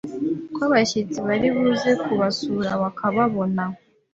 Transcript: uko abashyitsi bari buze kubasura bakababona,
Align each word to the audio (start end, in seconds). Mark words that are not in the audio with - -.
uko 0.47 0.59
abashyitsi 0.67 1.17
bari 1.27 1.47
buze 1.55 1.91
kubasura 2.03 2.69
bakababona, 2.81 3.63